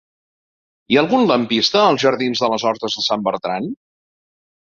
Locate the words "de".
2.45-2.49, 3.01-3.05